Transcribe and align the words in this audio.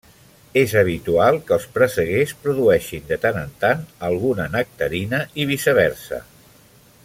És 0.59 0.71
habitual 0.79 1.35
que 1.49 1.53
els 1.57 1.67
presseguers 1.75 2.33
produeixin 2.45 3.05
de 3.11 3.19
tant 3.27 3.37
en 3.43 3.53
tant 3.65 3.85
alguna 4.11 4.49
nectarina 4.57 5.21
i 5.45 5.47
viceversa. 5.55 6.23